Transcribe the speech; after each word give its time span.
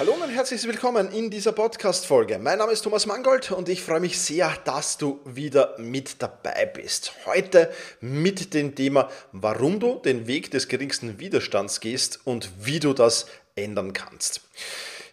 Hallo 0.00 0.14
und 0.14 0.30
herzlich 0.30 0.66
willkommen 0.66 1.12
in 1.12 1.28
dieser 1.28 1.52
Podcast-Folge. 1.52 2.38
Mein 2.38 2.56
Name 2.56 2.72
ist 2.72 2.80
Thomas 2.80 3.04
Mangold 3.04 3.52
und 3.52 3.68
ich 3.68 3.82
freue 3.82 4.00
mich 4.00 4.18
sehr, 4.18 4.50
dass 4.64 4.96
du 4.96 5.20
wieder 5.26 5.74
mit 5.76 6.22
dabei 6.22 6.64
bist. 6.64 7.12
Heute 7.26 7.70
mit 8.00 8.54
dem 8.54 8.74
Thema, 8.74 9.10
warum 9.32 9.78
du 9.78 9.96
den 9.96 10.26
Weg 10.26 10.52
des 10.52 10.68
geringsten 10.68 11.20
Widerstands 11.20 11.80
gehst 11.80 12.20
und 12.24 12.48
wie 12.60 12.80
du 12.80 12.94
das 12.94 13.26
ändern 13.56 13.92
kannst. 13.92 14.40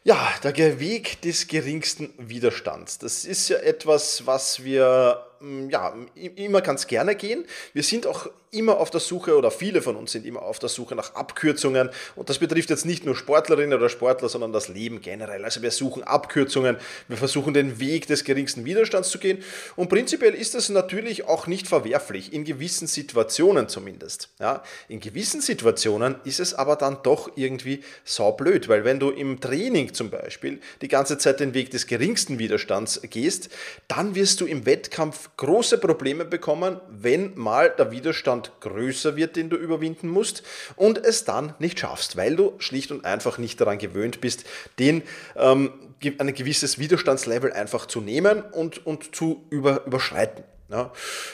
Ja, 0.06 0.34
der 0.42 0.80
Weg 0.80 1.22
des 1.22 1.50
geringsten 1.50 2.14
Widerstands. 2.18 2.98
Das 2.98 3.26
ist 3.26 3.50
ja 3.50 3.58
etwas, 3.58 4.26
was 4.26 4.64
wir 4.64 5.27
ja, 5.70 5.94
immer 6.16 6.62
ganz 6.62 6.88
gerne 6.88 7.16
gehen. 7.16 7.46
Wir 7.74 7.84
sind 7.84 8.08
auch 8.08 8.28
immer 8.52 8.78
auf 8.78 8.90
der 8.90 9.02
Suche 9.02 9.38
oder 9.38 9.52
viele 9.52 9.82
von 9.82 9.96
uns 9.98 10.14
sind 10.14 10.26
immer 10.26 10.42
auf 10.42 10.60
der 10.60 10.70
Suche 10.70 10.96
nach 10.96 11.16
Abkürzungen 11.16 11.90
und 12.16 12.30
das 12.30 12.40
betrifft 12.40 12.70
jetzt 12.70 12.86
nicht 12.86 13.06
nur 13.06 13.16
Sportlerinnen 13.16 13.78
oder 13.78 13.90
Sportler, 13.90 14.30
sondern 14.30 14.54
das 14.54 14.70
Leben 14.70 15.02
generell. 15.02 15.44
Also 15.44 15.62
wir 15.62 15.72
suchen 15.72 16.04
Abkürzungen, 16.04 16.78
wir 17.10 17.18
versuchen 17.18 17.54
den 17.54 17.80
Weg 17.80 18.08
des 18.08 18.24
geringsten 18.24 18.64
Widerstands 18.64 19.10
zu 19.10 19.20
gehen 19.20 19.44
und 19.76 19.90
prinzipiell 19.90 20.34
ist 20.34 20.56
das 20.56 20.70
natürlich 20.70 21.26
auch 21.26 21.48
nicht 21.48 21.68
verwerflich, 21.68 22.32
in 22.32 22.46
gewissen 22.46 22.88
Situationen 22.88 23.68
zumindest. 23.68 24.30
Ja, 24.40 24.64
in 24.88 25.02
gewissen 25.02 25.42
Situationen 25.42 26.16
ist 26.24 26.40
es 26.40 26.54
aber 26.54 26.78
dann 26.78 27.00
doch 27.04 27.32
irgendwie 27.36 27.84
saublöd, 28.06 28.70
weil 28.70 28.86
wenn 28.86 29.00
du 29.00 29.10
im 29.10 29.42
Training 29.42 29.94
zum 29.94 30.10
Beispiel 30.10 30.62
die 30.82 30.88
ganze 30.88 31.18
Zeit 31.18 31.42
den 31.42 31.54
Weg 31.54 31.72
des 31.72 31.86
geringsten 31.86 32.40
Widerstands 32.40 33.02
gehst, 33.10 33.50
dann 33.90 34.16
wirst 34.16 34.40
du 34.40 34.46
im 34.46 34.66
Wettkampf 34.66 35.27
große 35.36 35.78
Probleme 35.78 36.26
bekommen, 36.26 36.80
wenn 36.90 37.34
mal 37.36 37.70
der 37.70 37.92
Widerstand 37.92 38.52
größer 38.62 39.16
wird, 39.16 39.36
den 39.36 39.50
du 39.50 39.58
überwinden 39.58 40.08
musst 40.08 40.44
und 40.76 40.98
es 40.98 41.26
dann 41.26 41.54
nicht 41.60 41.80
schaffst, 41.80 42.16
weil 42.18 42.36
du 42.36 42.54
schlicht 42.60 42.92
und 42.92 43.06
einfach 43.06 43.38
nicht 43.38 43.60
daran 43.60 43.78
gewöhnt 43.78 44.22
bist, 44.22 44.46
den 44.80 45.04
ähm, 45.36 45.74
ein 46.20 46.34
gewisses 46.34 46.80
Widerstandslevel 46.80 47.52
einfach 47.54 47.88
zu 47.88 48.02
nehmen 48.02 48.42
und, 48.42 48.86
und 48.86 49.16
zu 49.16 49.46
über, 49.50 49.86
überschreiten. 49.86 50.44
Ja, 50.70 50.92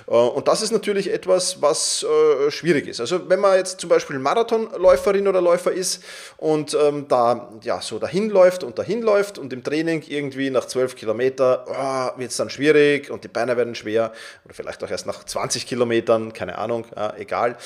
äh, 0.08 0.12
und 0.12 0.48
das 0.48 0.62
ist 0.62 0.72
natürlich 0.72 1.12
etwas, 1.12 1.60
was 1.60 2.04
äh, 2.04 2.52
schwierig 2.52 2.88
ist. 2.88 3.00
Also 3.00 3.30
wenn 3.30 3.40
man 3.40 3.58
jetzt 3.58 3.80
zum 3.80 3.90
Beispiel 3.90 4.20
Marathonläuferin 4.20 5.28
oder 5.28 5.42
Läufer 5.42 5.72
ist 5.72 6.04
und 6.38 6.78
ähm, 6.80 7.08
da 7.08 7.50
ja 7.64 7.82
so 7.82 7.98
dahin 7.98 8.30
läuft 8.30 8.64
und 8.64 8.78
dahin 8.78 9.02
läuft 9.02 9.40
und 9.40 9.52
im 9.52 9.64
Training 9.64 10.04
irgendwie 10.08 10.52
nach 10.52 10.66
12 10.66 10.96
Kilometer 10.96 11.66
oh, 11.68 12.20
wird 12.20 12.30
es 12.30 12.38
dann 12.38 12.52
schwierig 12.52 13.10
und 13.10 13.24
die 13.24 13.28
Beine 13.28 13.58
werden 13.58 13.74
schwer 13.74 14.12
oder 14.46 14.54
vielleicht 14.54 14.84
auch 14.84 14.90
erst 14.90 15.08
nach 15.08 15.24
20 15.24 15.66
Kilometern, 15.66 16.32
keine 16.34 16.60
Ahnung, 16.60 16.86
ja, 16.96 17.16
egal. 17.18 17.58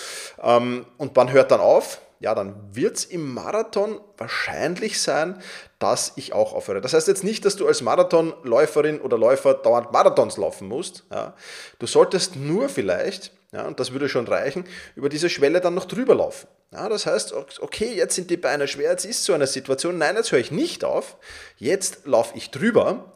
Ähm, 0.41 0.85
und 0.97 1.15
man 1.17 1.31
hört 1.33 1.51
dann 1.51 1.59
auf, 1.59 1.99
ja, 2.19 2.33
dann 2.33 2.55
wird 2.73 2.97
es 2.97 3.05
im 3.05 3.33
Marathon 3.33 3.99
wahrscheinlich 4.17 5.01
sein, 5.01 5.41
dass 5.77 6.13
ich 6.15 6.33
auch 6.33 6.53
aufhöre. 6.53 6.81
Das 6.81 6.93
heißt 6.93 7.07
jetzt 7.07 7.23
nicht, 7.23 7.45
dass 7.45 7.55
du 7.55 7.67
als 7.67 7.81
Marathonläuferin 7.81 8.99
oder 9.01 9.17
Läufer 9.17 9.53
dauernd 9.53 9.91
Marathons 9.91 10.37
laufen 10.37 10.67
musst. 10.67 11.03
Ja. 11.11 11.35
Du 11.77 11.85
solltest 11.85 12.35
nur 12.35 12.69
vielleicht, 12.69 13.31
ja, 13.51 13.67
und 13.67 13.79
das 13.79 13.91
würde 13.91 14.09
schon 14.09 14.27
reichen, 14.27 14.65
über 14.95 15.09
diese 15.09 15.29
Schwelle 15.29 15.61
dann 15.61 15.75
noch 15.75 15.85
drüber 15.85 16.15
laufen. 16.15 16.47
Ja, 16.71 16.89
das 16.89 17.05
heißt, 17.05 17.33
okay, 17.61 17.93
jetzt 17.93 18.15
sind 18.15 18.29
die 18.29 18.37
Beine 18.37 18.67
schwer, 18.67 18.91
jetzt 18.91 19.05
ist 19.05 19.23
so 19.23 19.33
eine 19.33 19.47
Situation, 19.47 19.97
nein, 19.97 20.15
jetzt 20.15 20.31
höre 20.31 20.39
ich 20.39 20.51
nicht 20.51 20.83
auf, 20.83 21.17
jetzt 21.57 22.05
laufe 22.05 22.35
ich 22.35 22.49
drüber 22.49 23.13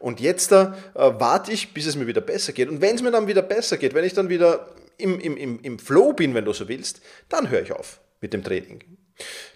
und 0.00 0.20
jetzt 0.20 0.52
äh, 0.52 0.72
warte 0.94 1.52
ich, 1.52 1.72
bis 1.72 1.86
es 1.86 1.96
mir 1.96 2.06
wieder 2.06 2.20
besser 2.20 2.52
geht. 2.52 2.68
Und 2.68 2.80
wenn 2.80 2.96
es 2.96 3.02
mir 3.02 3.12
dann 3.12 3.28
wieder 3.28 3.42
besser 3.42 3.78
geht, 3.78 3.94
wenn 3.94 4.04
ich 4.04 4.12
dann 4.12 4.28
wieder 4.28 4.68
im, 4.98 5.18
im, 5.20 5.36
im, 5.36 5.60
im 5.62 5.78
Flow 5.78 6.12
bin, 6.12 6.34
wenn 6.34 6.44
du 6.44 6.52
so 6.52 6.68
willst, 6.68 7.00
dann 7.28 7.48
höre 7.48 7.62
ich 7.62 7.72
auf 7.72 8.00
mit 8.24 8.32
dem 8.32 8.42
Training. 8.42 8.82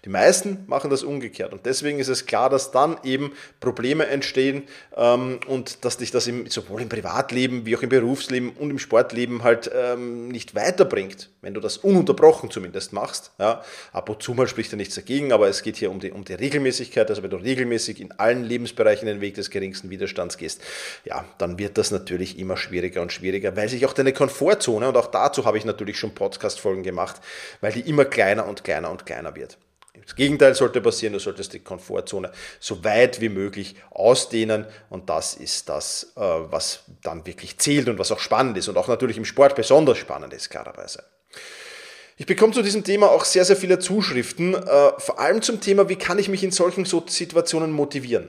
Die 0.05 0.09
meisten 0.09 0.63
machen 0.67 0.89
das 0.89 1.03
umgekehrt 1.03 1.51
und 1.51 1.65
deswegen 1.65 1.99
ist 1.99 2.07
es 2.07 2.25
klar, 2.25 2.49
dass 2.49 2.71
dann 2.71 2.97
eben 3.03 3.33
Probleme 3.59 4.07
entstehen 4.07 4.63
ähm, 4.95 5.39
und 5.47 5.83
dass 5.83 5.97
dich 5.97 6.11
das 6.11 6.27
im, 6.27 6.47
sowohl 6.47 6.81
im 6.81 6.89
Privatleben 6.89 7.65
wie 7.65 7.75
auch 7.75 7.81
im 7.81 7.89
Berufsleben 7.89 8.51
und 8.51 8.69
im 8.69 8.79
Sportleben 8.79 9.43
halt 9.43 9.69
ähm, 9.73 10.29
nicht 10.29 10.55
weiterbringt, 10.55 11.29
wenn 11.41 11.53
du 11.53 11.59
das 11.59 11.77
ununterbrochen 11.77 12.49
zumindest 12.49 12.93
machst. 12.93 13.31
Ja. 13.39 13.63
Ab 13.91 14.09
und 14.09 14.23
zu 14.23 14.33
mal 14.33 14.47
spricht 14.47 14.71
er 14.73 14.77
nichts 14.77 14.95
dagegen, 14.95 15.33
aber 15.33 15.49
es 15.49 15.61
geht 15.61 15.75
hier 15.75 15.91
um 15.91 15.99
die, 15.99 16.11
um 16.11 16.23
die 16.23 16.33
Regelmäßigkeit, 16.33 17.09
also 17.09 17.21
wenn 17.21 17.29
du 17.29 17.37
regelmäßig 17.37 17.99
in 17.99 18.13
allen 18.13 18.45
Lebensbereichen 18.45 19.05
den 19.05 19.19
Weg 19.19 19.35
des 19.35 19.49
geringsten 19.49 19.89
Widerstands 19.89 20.37
gehst, 20.37 20.61
ja, 21.03 21.25
dann 21.37 21.59
wird 21.59 21.77
das 21.77 21.91
natürlich 21.91 22.39
immer 22.39 22.55
schwieriger 22.55 23.01
und 23.01 23.11
schwieriger, 23.11 23.55
weil 23.57 23.67
sich 23.67 23.85
auch 23.85 23.93
deine 23.93 24.13
Komfortzone, 24.13 24.87
und 24.87 24.95
auch 24.95 25.07
dazu 25.07 25.45
habe 25.45 25.57
ich 25.57 25.65
natürlich 25.65 25.97
schon 25.97 26.15
Podcast-Folgen 26.15 26.83
gemacht, 26.83 27.17
weil 27.61 27.73
die 27.73 27.81
immer 27.81 28.05
kleiner 28.05 28.47
und 28.47 28.63
kleiner 28.63 28.89
und 28.91 29.05
kleiner 29.05 29.35
wird. 29.35 29.48
Das 30.05 30.15
Gegenteil 30.15 30.55
sollte 30.55 30.81
passieren, 30.81 31.13
du 31.13 31.19
solltest 31.19 31.53
die 31.53 31.59
Komfortzone 31.59 32.31
so 32.59 32.83
weit 32.83 33.21
wie 33.21 33.29
möglich 33.29 33.75
ausdehnen 33.91 34.65
und 34.89 35.09
das 35.09 35.35
ist 35.35 35.69
das, 35.69 36.13
äh, 36.15 36.21
was 36.21 36.83
dann 37.03 37.25
wirklich 37.25 37.57
zählt 37.57 37.87
und 37.89 37.99
was 37.99 38.11
auch 38.11 38.19
spannend 38.19 38.57
ist 38.57 38.67
und 38.67 38.77
auch 38.77 38.87
natürlich 38.87 39.17
im 39.17 39.25
Sport 39.25 39.55
besonders 39.55 39.97
spannend 39.97 40.33
ist, 40.33 40.49
klarerweise. 40.49 41.03
Ich 42.17 42.25
bekomme 42.25 42.51
zu 42.51 42.61
diesem 42.61 42.83
Thema 42.83 43.09
auch 43.11 43.23
sehr, 43.23 43.45
sehr 43.45 43.55
viele 43.55 43.79
Zuschriften, 43.79 44.53
äh, 44.53 44.91
vor 44.97 45.19
allem 45.19 45.41
zum 45.41 45.61
Thema, 45.61 45.87
wie 45.87 45.95
kann 45.95 46.19
ich 46.19 46.27
mich 46.27 46.43
in 46.43 46.51
solchen 46.51 46.83
Situationen 46.83 47.71
motivieren. 47.71 48.27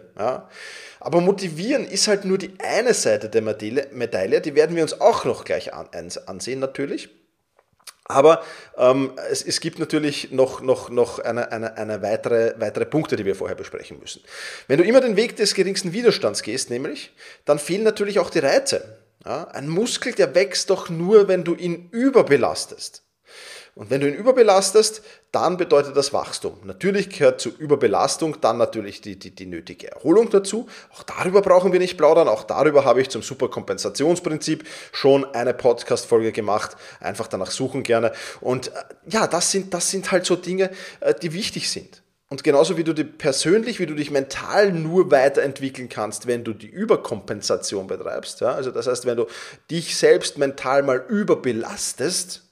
Aber 1.00 1.20
motivieren 1.20 1.86
ist 1.86 2.06
halt 2.06 2.24
nur 2.24 2.38
die 2.38 2.52
eine 2.60 2.94
Seite 2.94 3.28
der 3.28 3.42
Medaille, 3.42 4.40
die 4.40 4.54
werden 4.54 4.76
wir 4.76 4.84
uns 4.84 5.00
auch 5.00 5.24
noch 5.24 5.44
gleich 5.44 5.74
ansehen 5.74 6.60
natürlich. 6.60 7.08
Aber 8.10 8.42
ähm, 8.76 9.12
es, 9.30 9.42
es, 9.42 9.60
gibt 9.60 9.78
natürlich 9.78 10.30
noch, 10.32 10.60
noch, 10.60 10.90
noch 10.90 11.18
eine, 11.18 11.52
eine, 11.52 11.76
eine 11.76 12.02
weitere, 12.02 12.54
weitere 12.58 12.86
Punkte, 12.86 13.16
die 13.16 13.24
wir 13.24 13.34
vorher 13.34 13.56
besprechen 13.56 13.98
müssen. 13.98 14.22
Wenn 14.66 14.78
du 14.78 14.84
immer 14.84 15.00
den 15.00 15.16
Weg 15.16 15.36
des 15.36 15.54
geringsten 15.54 15.92
Widerstands 15.92 16.42
gehst, 16.42 16.70
nämlich, 16.70 17.12
dann 17.44 17.58
fehlen 17.58 17.84
natürlich 17.84 18.18
auch 18.18 18.30
die 18.30 18.40
Reize. 18.40 18.98
Ja? 19.24 19.44
Ein 19.48 19.68
Muskel, 19.68 20.12
der 20.12 20.34
wächst 20.34 20.70
doch 20.70 20.88
nur, 20.88 21.28
wenn 21.28 21.44
du 21.44 21.54
ihn 21.54 21.88
überbelastest. 21.90 23.04
Und 23.74 23.90
wenn 23.90 24.00
du 24.00 24.08
ihn 24.08 24.14
überbelastest, 24.14 25.02
dann 25.32 25.56
bedeutet 25.56 25.96
das 25.96 26.12
Wachstum. 26.12 26.58
Natürlich 26.64 27.08
gehört 27.08 27.40
zur 27.40 27.56
Überbelastung 27.56 28.40
dann 28.40 28.58
natürlich 28.58 29.00
die, 29.00 29.18
die, 29.18 29.30
die 29.30 29.46
nötige 29.46 29.92
Erholung 29.92 30.28
dazu. 30.28 30.68
Auch 30.92 31.02
darüber 31.04 31.40
brauchen 31.40 31.72
wir 31.72 31.78
nicht 31.78 31.96
plaudern. 31.96 32.28
Auch 32.28 32.44
darüber 32.44 32.84
habe 32.84 33.00
ich 33.00 33.08
zum 33.08 33.22
Superkompensationsprinzip 33.22 34.66
schon 34.92 35.24
eine 35.34 35.54
Podcast-Folge 35.54 36.32
gemacht. 36.32 36.76
Einfach 36.98 37.28
danach 37.28 37.50
suchen 37.50 37.82
gerne. 37.82 38.12
Und 38.40 38.68
äh, 38.68 38.72
ja, 39.06 39.26
das 39.26 39.50
sind, 39.50 39.72
das 39.72 39.90
sind 39.90 40.10
halt 40.10 40.26
so 40.26 40.36
Dinge, 40.36 40.70
äh, 41.00 41.14
die 41.14 41.32
wichtig 41.32 41.70
sind. 41.70 42.02
Und 42.28 42.44
genauso 42.44 42.76
wie 42.76 42.84
du 42.84 42.92
dich 42.92 43.18
persönlich, 43.18 43.80
wie 43.80 43.86
du 43.86 43.94
dich 43.94 44.12
mental 44.12 44.72
nur 44.72 45.10
weiterentwickeln 45.10 45.88
kannst, 45.88 46.28
wenn 46.28 46.44
du 46.44 46.52
die 46.52 46.68
Überkompensation 46.68 47.88
betreibst. 47.88 48.40
Ja? 48.40 48.52
Also 48.52 48.70
das 48.70 48.86
heißt, 48.86 49.04
wenn 49.04 49.16
du 49.16 49.26
dich 49.68 49.96
selbst 49.96 50.38
mental 50.38 50.84
mal 50.84 51.04
überbelastest, 51.08 52.49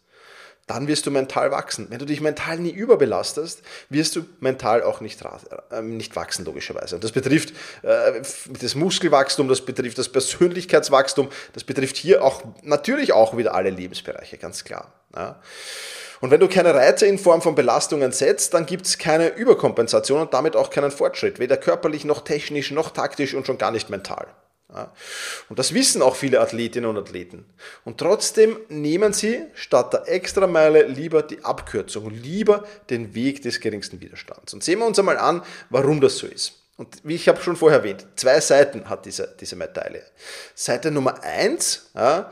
dann 0.69 0.87
wirst 0.87 1.07
du 1.07 1.11
mental 1.11 1.51
wachsen. 1.51 1.89
Wenn 1.91 1.99
du 1.99 2.05
dich 2.05 2.21
mental 2.21 2.59
nie 2.59 2.71
überbelastest, 2.71 3.63
wirst 3.89 4.15
du 4.15 4.27
mental 4.41 4.83
auch 4.83 5.01
nicht, 5.01 5.21
äh, 5.71 5.83
nicht 5.83 6.15
wachsen, 6.15 6.45
logischerweise. 6.45 6.95
Und 6.95 7.03
das 7.03 7.13
betrifft 7.13 7.53
äh, 7.83 8.23
das 8.61 8.75
Muskelwachstum, 8.75 9.49
das 9.49 9.63
betrifft 9.63 9.99
das 9.99 10.09
Persönlichkeitswachstum, 10.11 11.29
das 11.55 11.65
betrifft 11.65 11.97
hier 11.97 12.23
auch 12.23 12.43
natürlich 12.63 13.13
auch 13.13 13.37
wieder 13.37 13.55
alle 13.55 13.71
Lebensbereiche, 13.71 14.39
ganz 14.39 14.65
klar. 14.65 14.93
Ja. 15.17 15.41
Und 16.21 16.31
wenn 16.31 16.41
du 16.41 16.49
keine 16.49 16.75
Reize 16.75 17.07
in 17.07 17.19
Form 17.19 17.43
von 17.43 17.55
Belastungen 17.55 18.13
setzt, 18.13 18.55
dann 18.55 18.67
gibt 18.67 18.87
es 18.87 18.99
keine 18.99 19.29
Überkompensation 19.29 20.21
und 20.21 20.35
damit 20.35 20.57
auch 20.57 20.71
keinen 20.71 20.91
Fortschritt, 20.91 21.39
weder 21.39 21.57
körperlich 21.57 22.05
noch 22.05 22.23
technisch 22.23 22.71
noch 22.73 22.91
taktisch 22.91 23.35
und 23.35 23.47
schon 23.47 23.59
gar 23.59 23.71
nicht 23.71 23.89
mental. 23.89 24.27
Und 25.49 25.59
das 25.59 25.73
wissen 25.73 26.03
auch 26.03 26.15
viele 26.15 26.41
Athletinnen 26.41 26.91
und 26.91 26.99
Athleten. 26.99 27.47
Und 27.85 27.99
trotzdem 27.99 28.59
nehmen 28.69 29.15
sie 29.15 29.47
statt 29.55 29.95
der 29.95 30.09
Extrameile 30.09 30.87
lieber 30.87 31.23
die 31.23 31.43
Abkürzung, 31.43 32.11
lieber 32.11 32.67
den 32.91 33.15
Weg 33.15 33.41
des 33.43 33.61
geringsten 33.61 34.01
Widerstands. 34.01 34.53
Und 34.53 34.63
sehen 34.63 34.81
wir 34.81 34.87
uns 34.87 34.99
einmal 34.99 35.17
an, 35.17 35.43
warum 35.71 36.03
das 36.03 36.19
so 36.19 36.27
ist. 36.27 36.53
Und 36.77 37.01
wie 37.03 37.15
ich 37.15 37.29
habe 37.29 37.41
schon 37.41 37.57
vorher 37.57 37.79
erwähnt, 37.79 38.07
zwei 38.17 38.41
Seiten 38.41 38.89
hat 38.89 39.07
diese, 39.07 39.35
diese 39.41 39.57
Medaille. 39.57 40.05
Seite 40.55 40.91
Nummer 40.91 41.23
eins 41.25 41.91
ja, 41.95 42.31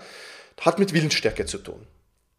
hat 0.61 0.79
mit 0.79 0.93
Willensstärke 0.93 1.47
zu 1.47 1.59
tun. 1.59 1.87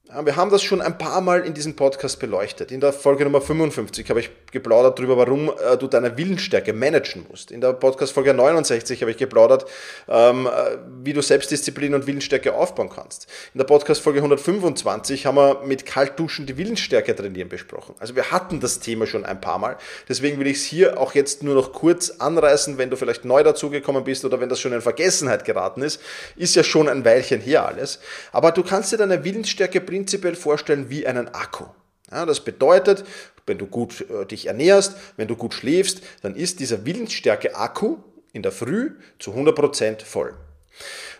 Wir 0.09 0.37
haben 0.37 0.49
das 0.51 0.63
schon 0.63 0.79
ein 0.79 0.97
paar 0.97 1.19
Mal 1.19 1.41
in 1.41 1.53
diesem 1.53 1.75
Podcast 1.75 2.21
beleuchtet. 2.21 2.71
In 2.71 2.79
der 2.79 2.93
Folge 2.93 3.25
Nummer 3.25 3.41
55 3.41 4.09
habe 4.09 4.21
ich 4.21 4.29
geplaudert 4.53 4.97
darüber, 4.97 5.17
warum 5.17 5.49
äh, 5.49 5.75
du 5.77 5.87
deine 5.87 6.17
Willensstärke 6.17 6.71
managen 6.71 7.25
musst. 7.29 7.51
In 7.51 7.59
der 7.59 7.73
Podcast 7.73 8.13
Folge 8.13 8.33
69 8.33 9.01
habe 9.01 9.11
ich 9.11 9.17
geplaudert, 9.17 9.65
ähm, 10.07 10.47
äh, 10.47 10.77
wie 11.03 11.11
du 11.11 11.21
Selbstdisziplin 11.21 11.93
und 11.93 12.07
Willensstärke 12.07 12.53
aufbauen 12.53 12.89
kannst. 12.89 13.27
In 13.53 13.57
der 13.57 13.65
Podcast 13.65 13.99
Folge 13.99 14.19
125 14.19 15.25
haben 15.25 15.35
wir 15.35 15.63
mit 15.65 15.85
Kaltduschen 15.85 16.45
die 16.45 16.55
Willensstärke 16.55 17.13
trainieren 17.13 17.49
besprochen. 17.49 17.93
Also 17.99 18.15
wir 18.15 18.31
hatten 18.31 18.61
das 18.61 18.79
Thema 18.79 19.07
schon 19.07 19.25
ein 19.25 19.41
paar 19.41 19.57
Mal. 19.57 19.75
Deswegen 20.07 20.39
will 20.39 20.47
ich 20.47 20.57
es 20.57 20.63
hier 20.63 21.01
auch 21.01 21.15
jetzt 21.15 21.43
nur 21.43 21.53
noch 21.53 21.73
kurz 21.73 22.11
anreißen, 22.11 22.77
wenn 22.77 22.89
du 22.89 22.95
vielleicht 22.95 23.25
neu 23.25 23.43
dazugekommen 23.43 24.05
bist 24.05 24.23
oder 24.23 24.39
wenn 24.39 24.47
das 24.47 24.61
schon 24.61 24.71
in 24.71 24.79
Vergessenheit 24.79 25.43
geraten 25.43 25.81
ist. 25.81 26.01
Ist 26.37 26.55
ja 26.55 26.63
schon 26.63 26.87
ein 26.87 27.03
Weilchen 27.03 27.41
her 27.41 27.65
alles. 27.65 27.99
Aber 28.31 28.53
du 28.53 28.63
kannst 28.63 28.93
dir 28.93 28.97
deine 28.97 29.25
Willensstärke 29.25 29.81
bringen 29.81 29.96
prinzipiell 29.97 30.35
vorstellen 30.35 30.91
wie 30.91 31.07
einen 31.07 31.27
Akku. 31.33 31.65
Ja, 32.11 32.25
das 32.27 32.41
bedeutet, 32.41 33.03
wenn 33.47 33.57
du 33.57 33.65
gut 33.65 34.05
äh, 34.09 34.27
dich 34.27 34.45
ernährst, 34.45 34.95
wenn 35.17 35.27
du 35.27 35.35
gut 35.35 35.55
schläfst, 35.55 36.01
dann 36.21 36.35
ist 36.35 36.59
dieser 36.59 36.85
Willensstärke-Akku 36.85 37.97
in 38.31 38.43
der 38.43 38.51
Früh 38.51 38.91
zu 39.17 39.31
100% 39.31 40.05
voll. 40.05 40.35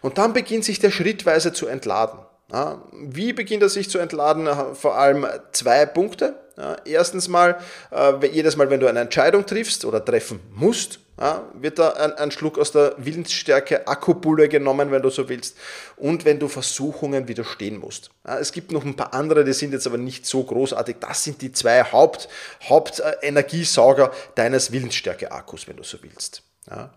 Und 0.02 0.20
dann 0.20 0.34
beginnt 0.34 0.64
sich 0.64 0.78
der 0.78 0.92
schrittweise 0.92 1.54
zu 1.54 1.66
entladen. 1.66 2.20
Ja, 2.52 2.84
wie 2.94 3.34
beginnt 3.34 3.64
er 3.64 3.70
sich 3.70 3.90
zu 3.90 3.98
entladen? 3.98 4.48
Vor 4.76 4.96
allem 4.96 5.26
zwei 5.52 5.88
Punkte. 5.88 6.36
Ja, 6.56 6.76
erstens 6.86 7.28
mal, 7.28 7.58
äh, 7.92 8.28
jedes 8.28 8.58
Mal, 8.58 8.70
wenn 8.70 8.80
du 8.80 8.88
eine 8.88 9.00
Entscheidung 9.00 9.46
triffst 9.48 9.86
oder 9.86 10.06
treffen 10.06 10.40
musst, 10.54 11.00
ja, 11.20 11.50
wird 11.54 11.80
da 11.80 11.92
ein, 11.92 12.14
ein, 12.14 12.32
Schluck 12.32 12.60
aus 12.60 12.72
der 12.72 12.94
Willensstärke 12.98 13.88
Akkubulle 13.88 14.48
genommen, 14.50 14.92
wenn 14.92 15.02
du 15.02 15.10
so 15.10 15.28
willst, 15.30 15.58
und 15.96 16.26
wenn 16.26 16.40
du 16.40 16.48
Versuchungen 16.48 17.28
widerstehen 17.28 17.78
musst. 17.78 18.12
Ja, 18.26 18.38
es 18.38 18.52
gibt 18.52 18.72
noch 18.72 18.86
ein 18.86 18.96
paar 18.96 19.14
andere, 19.14 19.44
die 19.44 19.54
sind 19.54 19.74
jetzt 19.74 19.88
aber 19.88 19.98
nicht 19.98 20.28
so 20.28 20.44
großartig. 20.44 20.98
Das 21.00 21.24
sind 21.24 21.42
die 21.42 21.52
zwei 21.52 21.84
Haupt, 21.84 22.30
Hauptenergiesauger 22.64 24.12
deines 24.36 24.72
Willensstärke-Akkus, 24.72 25.68
wenn 25.68 25.78
du 25.78 25.84
so 25.84 25.98
willst. 26.04 26.44
Ja. 26.70 26.94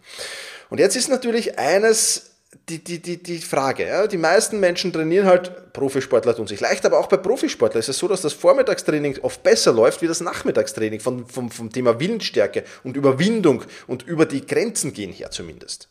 Und 0.68 0.78
jetzt 0.78 0.96
ist 0.96 1.08
natürlich 1.08 1.58
eines 1.58 2.29
die, 2.68 2.82
die, 2.82 3.00
die, 3.00 3.22
die 3.22 3.38
Frage. 3.38 3.86
Ja? 3.86 4.06
Die 4.06 4.16
meisten 4.16 4.60
Menschen 4.60 4.92
trainieren 4.92 5.26
halt, 5.26 5.72
Profisportler 5.72 6.34
tun 6.34 6.46
sich 6.46 6.60
leicht, 6.60 6.84
aber 6.84 6.98
auch 6.98 7.06
bei 7.06 7.16
Profisportlern 7.16 7.80
ist 7.80 7.88
es 7.88 7.98
so, 7.98 8.08
dass 8.08 8.22
das 8.22 8.32
Vormittagstraining 8.32 9.18
oft 9.22 9.42
besser 9.42 9.72
läuft 9.72 10.02
wie 10.02 10.06
das 10.06 10.20
Nachmittagstraining 10.20 11.00
vom, 11.00 11.26
vom, 11.26 11.50
vom 11.50 11.70
Thema 11.70 12.00
Willensstärke 12.00 12.64
und 12.82 12.96
Überwindung 12.96 13.64
und 13.86 14.02
über 14.02 14.26
die 14.26 14.46
Grenzen 14.46 14.92
gehen 14.92 15.12
her 15.12 15.30
zumindest. 15.30 15.88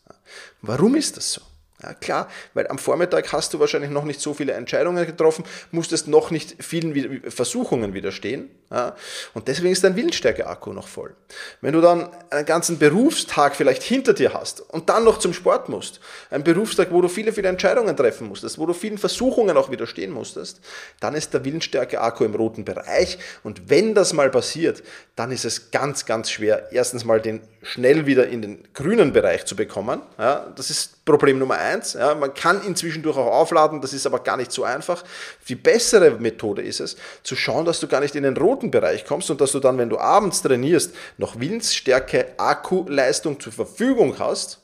Warum 0.62 0.94
ist 0.96 1.16
das 1.16 1.32
so? 1.32 1.40
Ja, 1.82 1.94
klar, 1.94 2.28
weil 2.52 2.68
am 2.68 2.78
Vormittag 2.78 3.32
hast 3.32 3.54
du 3.54 3.60
wahrscheinlich 3.60 3.90
noch 3.90 4.04
nicht 4.04 4.20
so 4.20 4.34
viele 4.34 4.52
Entscheidungen 4.52 5.06
getroffen, 5.06 5.44
musstest 5.70 6.08
noch 6.08 6.30
nicht 6.30 6.62
vielen 6.62 7.22
Versuchungen 7.30 7.94
widerstehen. 7.94 8.50
Ja, 8.70 8.94
und 9.34 9.48
deswegen 9.48 9.72
ist 9.72 9.82
dein 9.82 9.96
Willensstärke-Akku 9.96 10.72
noch 10.72 10.86
voll. 10.86 11.16
Wenn 11.60 11.72
du 11.72 11.80
dann 11.80 12.08
einen 12.30 12.46
ganzen 12.46 12.78
Berufstag 12.78 13.56
vielleicht 13.56 13.82
hinter 13.82 14.12
dir 14.12 14.32
hast 14.34 14.60
und 14.60 14.88
dann 14.88 15.04
noch 15.04 15.18
zum 15.18 15.32
Sport 15.32 15.68
musst, 15.68 16.00
ein 16.30 16.44
Berufstag, 16.44 16.92
wo 16.92 17.00
du 17.00 17.08
viele, 17.08 17.32
viele 17.32 17.48
Entscheidungen 17.48 17.96
treffen 17.96 18.28
musstest, 18.28 18.58
wo 18.58 18.66
du 18.66 18.72
vielen 18.72 18.98
Versuchungen 18.98 19.56
auch 19.56 19.70
widerstehen 19.70 20.12
musstest, 20.12 20.60
dann 21.00 21.14
ist 21.14 21.34
der 21.34 21.44
Willensstärke-Akku 21.44 22.24
im 22.24 22.34
roten 22.34 22.64
Bereich. 22.64 23.18
Und 23.42 23.70
wenn 23.70 23.94
das 23.94 24.12
mal 24.12 24.30
passiert, 24.30 24.84
dann 25.16 25.32
ist 25.32 25.44
es 25.44 25.70
ganz, 25.70 26.06
ganz 26.06 26.30
schwer, 26.30 26.68
erstens 26.70 27.04
mal 27.04 27.20
den 27.20 27.40
schnell 27.62 28.06
wieder 28.06 28.28
in 28.28 28.42
den 28.42 28.68
grünen 28.72 29.12
Bereich 29.12 29.44
zu 29.44 29.54
bekommen. 29.54 30.00
Ja, 30.18 30.46
das 30.56 30.70
ist 30.70 31.04
Problem 31.04 31.38
Nummer 31.38 31.58
eins. 31.58 31.92
Ja, 31.92 32.14
man 32.14 32.32
kann 32.32 32.64
ihn 32.64 32.74
zwischendurch 32.74 33.16
auch 33.16 33.32
aufladen, 33.32 33.80
das 33.80 33.92
ist 33.92 34.06
aber 34.06 34.20
gar 34.20 34.36
nicht 34.36 34.52
so 34.52 34.64
einfach. 34.64 35.04
Die 35.48 35.54
bessere 35.54 36.12
Methode 36.12 36.62
ist 36.62 36.80
es, 36.80 36.96
zu 37.22 37.36
schauen, 37.36 37.64
dass 37.64 37.80
du 37.80 37.88
gar 37.88 38.00
nicht 38.00 38.14
in 38.14 38.22
den 38.22 38.36
roten 38.36 38.70
Bereich 38.70 39.04
kommst 39.04 39.30
und 39.30 39.40
dass 39.40 39.52
du 39.52 39.60
dann, 39.60 39.78
wenn 39.78 39.90
du 39.90 39.98
abends 39.98 40.42
trainierst, 40.42 40.94
noch 41.18 41.38
Willensstärke, 41.38 42.34
Akkuleistung 42.38 43.38
zur 43.40 43.52
Verfügung 43.52 44.18
hast, 44.18 44.60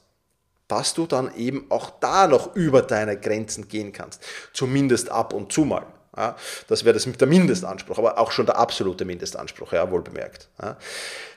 dass 0.68 0.94
du 0.94 1.06
dann 1.06 1.34
eben 1.36 1.66
auch 1.68 1.90
da 2.00 2.26
noch 2.26 2.56
über 2.56 2.82
deine 2.82 3.18
Grenzen 3.18 3.68
gehen 3.68 3.92
kannst. 3.92 4.22
Zumindest 4.52 5.10
ab 5.10 5.32
und 5.32 5.52
zu 5.52 5.64
mal. 5.64 5.86
Ja, 6.16 6.34
das 6.68 6.84
wäre 6.84 6.94
das 6.94 7.04
der 7.04 7.26
Mindestanspruch, 7.26 7.98
aber 7.98 8.18
auch 8.18 8.32
schon 8.32 8.46
der 8.46 8.56
absolute 8.56 9.04
Mindestanspruch, 9.04 9.72
ja, 9.72 9.90
wohl 9.90 10.00
bemerkt. 10.00 10.48
Ja. 10.62 10.76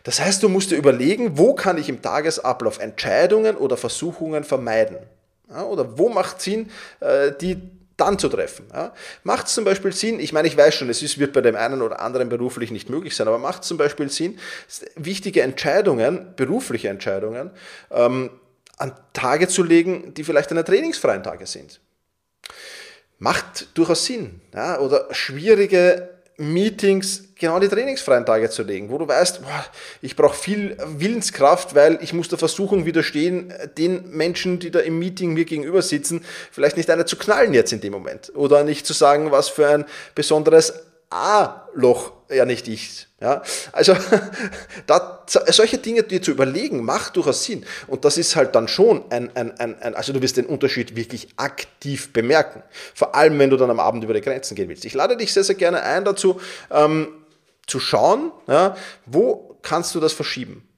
Das 0.03 0.21
heißt, 0.21 0.41
du 0.41 0.47
musst 0.47 0.71
dir 0.71 0.77
überlegen, 0.77 1.37
wo 1.37 1.53
kann 1.53 1.77
ich 1.77 1.89
im 1.89 2.01
Tagesablauf 2.01 2.79
Entscheidungen 2.79 3.57
oder 3.57 3.75
Versuchungen 3.75 4.45
vermeiden? 4.45 4.97
Ja, 5.49 5.63
oder 5.63 5.97
wo 5.97 6.09
macht 6.09 6.41
Sinn, 6.41 6.71
äh, 7.01 7.31
die 7.41 7.61
dann 7.97 8.17
zu 8.17 8.29
treffen. 8.29 8.67
Ja. 8.73 8.93
Macht 9.23 9.47
es 9.47 9.53
zum 9.53 9.65
Beispiel 9.65 9.91
Sinn, 9.91 10.21
ich 10.21 10.31
meine, 10.31 10.47
ich 10.47 10.55
weiß 10.55 10.73
schon, 10.73 10.89
es 10.89 11.03
ist, 11.03 11.19
wird 11.19 11.33
bei 11.33 11.41
dem 11.41 11.57
einen 11.57 11.81
oder 11.81 11.99
anderen 11.99 12.29
beruflich 12.29 12.71
nicht 12.71 12.89
möglich 12.89 13.13
sein, 13.13 13.27
aber 13.27 13.37
macht 13.37 13.63
es 13.63 13.67
zum 13.67 13.77
Beispiel 13.77 14.09
Sinn, 14.09 14.39
wichtige 14.95 15.41
Entscheidungen, 15.41 16.33
berufliche 16.37 16.87
Entscheidungen, 16.87 17.51
ähm, 17.91 18.29
an 18.77 18.93
Tage 19.11 19.49
zu 19.49 19.63
legen, 19.63 20.13
die 20.13 20.23
vielleicht 20.23 20.51
deine 20.51 20.63
trainingsfreien 20.63 21.23
Tage 21.23 21.45
sind 21.45 21.81
macht 23.19 23.67
durchaus 23.77 24.05
Sinn. 24.05 24.41
Ja? 24.53 24.79
Oder 24.79 25.07
schwierige 25.11 26.09
Meetings 26.37 27.25
genau 27.35 27.59
die 27.59 27.67
trainingsfreien 27.67 28.25
Tage 28.25 28.49
zu 28.49 28.63
legen, 28.63 28.89
wo 28.89 28.97
du 28.97 29.07
weißt, 29.07 29.41
boah, 29.41 29.65
ich 30.01 30.15
brauche 30.15 30.37
viel 30.37 30.77
Willenskraft, 30.85 31.75
weil 31.75 31.99
ich 32.01 32.13
muss 32.13 32.29
der 32.29 32.37
Versuchung 32.37 32.85
widerstehen, 32.85 33.53
den 33.77 34.09
Menschen, 34.11 34.59
die 34.59 34.71
da 34.71 34.79
im 34.79 34.99
Meeting 34.99 35.33
mir 35.33 35.45
gegenüber 35.45 35.81
sitzen, 35.81 36.23
vielleicht 36.51 36.77
nicht 36.77 36.89
eine 36.89 37.05
zu 37.05 37.17
knallen 37.17 37.53
jetzt 37.53 37.73
in 37.73 37.81
dem 37.81 37.93
Moment. 37.93 38.31
Oder 38.35 38.63
nicht 38.63 38.85
zu 38.85 38.93
sagen, 38.93 39.31
was 39.31 39.49
für 39.49 39.67
ein 39.67 39.85
besonderes 40.15 40.73
A-Loch 41.09 42.11
ja 42.29 42.45
nicht 42.45 42.67
ich. 42.67 43.07
Ja? 43.19 43.41
Also 43.71 43.95
da, 44.85 45.25
solche 45.25 45.77
Dinge 45.77 46.03
dir 46.03 46.21
zu 46.21 46.31
überlegen, 46.31 46.83
macht 46.83 47.15
durchaus 47.15 47.43
Sinn. 47.43 47.65
Und 47.87 48.05
das 48.05 48.17
ist 48.17 48.35
halt 48.35 48.55
dann 48.55 48.67
schon 48.67 49.03
ein, 49.11 49.35
ein, 49.35 49.57
ein, 49.59 49.81
ein, 49.81 49.95
also 49.95 50.13
du 50.13 50.21
wirst 50.21 50.37
den 50.37 50.45
Unterschied 50.45 50.95
wirklich 50.95 51.29
aktiv 51.37 52.13
bemerken. 52.13 52.61
Vor 52.93 53.15
allem, 53.15 53.39
wenn 53.39 53.49
du 53.49 53.57
dann 53.57 53.69
am 53.69 53.79
Abend 53.79 54.03
über 54.03 54.13
die 54.13 54.21
Grenzen 54.21 54.55
gehen 54.55 54.69
willst. 54.69 54.85
Ich 54.85 54.93
lade 54.93 55.17
dich 55.17 55.33
sehr, 55.33 55.43
sehr 55.43 55.55
gerne 55.55 55.81
ein 55.81 56.05
dazu, 56.05 56.39
ähm, 56.71 57.07
zu 57.65 57.79
schauen, 57.79 58.31
ja, 58.47 58.75
wo 59.05 59.57
kannst 59.61 59.93
du 59.95 59.99
das 59.99 60.13
verschieben 60.13 60.68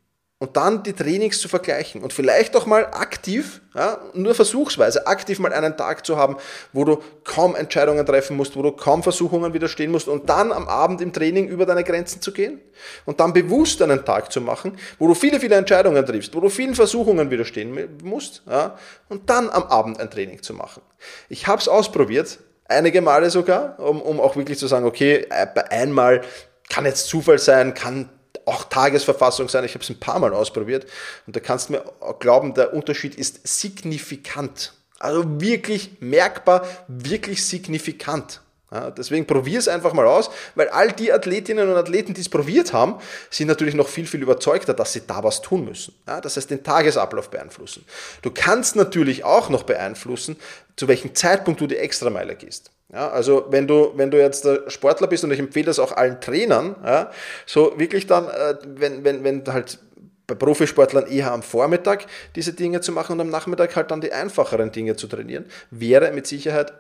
und 0.42 0.58
dann 0.58 0.82
die 0.82 0.94
Trainings 0.94 1.40
zu 1.40 1.48
vergleichen 1.48 2.02
und 2.02 2.14
vielleicht 2.14 2.56
auch 2.56 2.66
mal 2.66 2.88
aktiv, 2.88 3.62
ja, 3.76 4.00
nur 4.16 4.34
versuchsweise, 4.34 5.06
aktiv 5.06 5.38
mal 5.38 5.54
einen 5.54 5.78
Tag 5.78 6.04
zu 6.04 6.18
haben, 6.18 6.36
wo 6.74 6.84
du 6.84 6.98
kaum 7.24 7.56
Entscheidungen 7.56 8.04
treffen 8.08 8.36
musst, 8.38 8.56
wo 8.56 8.64
du 8.64 8.72
kaum 8.72 9.04
Versuchungen 9.04 9.54
widerstehen 9.54 9.92
musst 9.92 10.08
und 10.08 10.32
dann 10.32 10.52
am 10.52 10.68
Abend 10.68 11.00
im 11.00 11.14
Training 11.14 11.48
über 11.48 11.68
deine 11.68 11.84
Grenzen 11.84 12.24
zu 12.24 12.34
gehen 12.34 12.60
und 13.06 13.20
dann 13.20 13.34
bewusst 13.34 13.84
einen 13.84 14.04
Tag 14.04 14.32
zu 14.32 14.42
machen, 14.42 14.80
wo 14.98 15.08
du 15.08 15.14
viele, 15.14 15.40
viele 15.40 15.54
Entscheidungen 15.58 16.04
triffst, 16.04 16.34
wo 16.34 16.40
du 16.40 16.50
vielen 16.50 16.74
Versuchungen 16.74 17.30
widerstehen 17.30 18.00
musst 18.02 18.42
ja, 18.50 18.76
und 19.10 19.30
dann 19.30 19.48
am 19.48 19.66
Abend 19.66 20.00
ein 20.00 20.10
Training 20.10 20.42
zu 20.42 20.56
machen. 20.56 20.82
Ich 21.30 21.46
habe 21.46 21.62
es 21.62 21.68
ausprobiert, 21.68 22.40
einige 22.68 23.04
Male 23.04 23.30
sogar, 23.30 23.80
um, 23.80 24.02
um 24.02 24.20
auch 24.20 24.36
wirklich 24.36 24.58
zu 24.58 24.66
sagen, 24.66 24.88
okay, 24.88 25.28
äh, 25.30 25.46
einmal 25.70 26.22
kann 26.68 26.86
jetzt 26.86 27.10
Zufall 27.10 27.38
sein, 27.38 27.76
kann 27.76 28.10
auch 28.46 28.66
Tagesverfassung 28.66 29.50
sein. 29.50 29.64
Ich 29.64 29.74
habe 29.74 29.84
es 29.84 29.90
ein 29.90 30.00
paar 30.00 30.20
Mal 30.20 30.34
ausprobiert 30.34 30.86
und 31.28 31.36
da 31.36 31.40
kannst 31.40 31.70
du 31.70 31.74
mir 31.74 31.84
glauben, 32.20 32.54
der 32.54 32.74
Unterschied 32.74 33.16
ist 33.16 33.48
signifikant. 33.48 34.74
Also 35.00 35.42
wirklich 35.42 35.98
merkbar, 36.00 36.66
wirklich 36.88 37.46
signifikant. 37.46 38.42
Ja, 38.74 38.90
deswegen 38.90 39.28
probier 39.28 39.60
es 39.60 39.68
einfach 39.68 39.92
mal 39.92 40.08
aus, 40.08 40.30
weil 40.56 40.70
all 40.70 40.94
die 40.94 41.12
Athletinnen 41.12 41.68
und 41.68 41.76
Athleten, 41.76 42.14
die 42.14 42.22
es 42.22 42.30
probiert 42.30 42.72
haben, 42.72 42.96
sind 43.30 43.48
natürlich 43.48 43.76
noch 43.76 43.90
viel, 43.90 44.08
viel 44.08 44.22
überzeugter, 44.22 44.74
dass 44.74 44.94
sie 44.94 45.06
da 45.06 45.26
was 45.26 45.42
tun 45.42 45.66
müssen. 45.66 45.94
Ja, 46.08 46.22
das 46.22 46.38
heißt, 46.38 46.50
den 46.50 46.64
Tagesablauf 46.64 47.30
beeinflussen. 47.30 47.84
Du 48.22 48.32
kannst 48.32 48.78
natürlich 48.78 49.26
auch 49.26 49.50
noch 49.50 49.64
beeinflussen, 49.64 50.38
zu 50.78 50.88
welchem 50.88 51.14
Zeitpunkt 51.16 51.60
du 51.60 51.68
die 51.68 51.76
Extrameile 51.76 52.36
gehst. 52.36 52.72
Ja, 52.94 53.10
also 53.10 53.46
wenn 53.50 53.68
du, 53.68 53.94
wenn 53.96 54.12
du 54.12 54.20
jetzt 54.20 54.48
Sportler 54.68 55.08
bist 55.08 55.24
und 55.24 55.32
ich 55.32 55.40
empfehle 55.40 55.66
das 55.66 55.80
auch 55.80 55.94
allen 55.94 56.20
Trainern, 56.20 56.76
ja, 56.84 57.12
so 57.46 57.74
wirklich 57.78 58.06
dann, 58.06 58.28
äh, 58.28 58.56
wenn, 58.66 59.04
wenn, 59.04 59.24
wenn 59.24 59.44
halt 59.48 59.80
bei 60.28 60.36
Profisportlern 60.36 61.08
eher 61.08 61.32
am 61.32 61.42
Vormittag 61.44 62.06
diese 62.36 62.54
Dinge 62.54 62.82
zu 62.82 62.92
machen 62.92 63.14
und 63.14 63.22
am 63.22 63.30
Nachmittag 63.30 63.76
halt 63.76 63.92
dann 63.92 64.02
die 64.02 64.12
einfacheren 64.12 64.72
Dinge 64.72 64.96
zu 64.96 65.08
trainieren, 65.08 65.46
wäre 65.72 66.12
mit 66.12 66.28
Sicherheit 66.28 66.74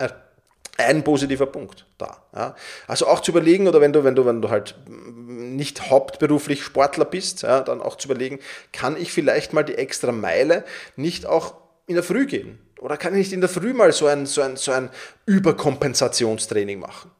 ein 0.77 1.03
positiver 1.03 1.45
Punkt 1.45 1.85
da. 1.97 2.23
Ja. 2.35 2.55
Also 2.87 3.07
auch 3.07 3.19
zu 3.19 3.31
überlegen, 3.31 3.67
oder 3.67 3.81
wenn 3.81 3.93
du, 3.93 4.03
wenn 4.03 4.15
du, 4.15 4.25
wenn 4.25 4.41
du 4.41 4.49
halt 4.49 4.75
nicht 4.87 5.89
hauptberuflich 5.89 6.63
Sportler 6.63 7.05
bist, 7.05 7.43
ja, 7.43 7.61
dann 7.61 7.81
auch 7.81 7.95
zu 7.97 8.07
überlegen, 8.07 8.39
kann 8.73 8.97
ich 8.97 9.11
vielleicht 9.11 9.53
mal 9.53 9.63
die 9.63 9.75
extra 9.75 10.11
Meile 10.11 10.63
nicht 10.95 11.25
auch 11.25 11.55
in 11.87 11.95
der 11.95 12.03
Früh 12.03 12.25
gehen? 12.25 12.59
Oder 12.81 12.97
kann 12.97 13.13
ich 13.13 13.19
nicht 13.19 13.33
in 13.33 13.41
der 13.41 13.49
Früh 13.49 13.73
mal 13.73 13.93
so 13.93 14.07
ein, 14.07 14.25
so 14.25 14.41
ein, 14.41 14.57
so 14.57 14.71
ein 14.71 14.89
Überkompensationstraining 15.27 16.79
machen? 16.79 17.11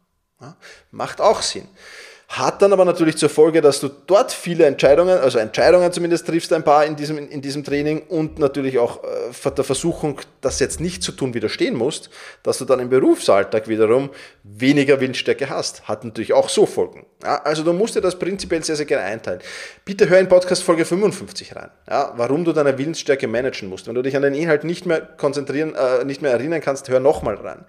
Ja, 0.41 0.57
macht 0.89 1.21
auch 1.21 1.43
Sinn. 1.43 1.67
Hat 2.31 2.61
dann 2.61 2.71
aber 2.71 2.85
natürlich 2.85 3.17
zur 3.17 3.27
Folge, 3.27 3.59
dass 3.59 3.81
du 3.81 3.89
dort 3.89 4.31
viele 4.31 4.65
Entscheidungen, 4.65 5.19
also 5.19 5.37
Entscheidungen 5.37 5.91
zumindest 5.91 6.25
triffst 6.25 6.53
ein 6.53 6.63
paar 6.63 6.85
in 6.85 6.95
diesem, 6.95 7.17
in 7.17 7.41
diesem 7.41 7.65
Training 7.65 8.03
und 8.07 8.39
natürlich 8.39 8.79
auch 8.79 9.03
äh, 9.03 9.51
der 9.51 9.65
Versuchung, 9.65 10.21
das 10.39 10.61
jetzt 10.61 10.79
nicht 10.79 11.03
zu 11.03 11.11
tun, 11.11 11.33
widerstehen 11.33 11.75
musst, 11.75 12.09
dass 12.41 12.57
du 12.57 12.63
dann 12.63 12.79
im 12.79 12.87
Berufsalltag 12.87 13.67
wiederum 13.67 14.11
weniger 14.43 15.01
Willensstärke 15.01 15.49
hast. 15.49 15.89
Hat 15.89 16.05
natürlich 16.05 16.31
auch 16.31 16.47
so 16.47 16.65
Folgen. 16.65 17.05
Ja, 17.21 17.41
also 17.43 17.63
du 17.63 17.73
musst 17.73 17.97
dir 17.97 18.01
das 18.01 18.17
prinzipiell 18.17 18.63
sehr, 18.63 18.77
sehr 18.77 18.85
gerne 18.85 19.03
einteilen. 19.03 19.41
Bitte 19.83 20.07
hör 20.07 20.17
in 20.17 20.29
Podcast 20.29 20.63
Folge 20.63 20.85
55 20.85 21.53
rein, 21.57 21.69
ja, 21.89 22.13
warum 22.15 22.45
du 22.45 22.53
deine 22.53 22.77
Willensstärke 22.77 23.27
managen 23.27 23.67
musst. 23.67 23.87
Wenn 23.87 23.95
du 23.95 24.03
dich 24.03 24.15
an 24.15 24.21
den 24.21 24.35
Inhalt 24.35 24.63
nicht 24.63 24.85
mehr 24.85 25.01
konzentrieren, 25.01 25.75
äh, 25.75 26.05
nicht 26.05 26.21
mehr 26.21 26.31
erinnern 26.31 26.61
kannst, 26.61 26.87
hör 26.87 27.01
nochmal 27.01 27.35
rein. 27.35 27.65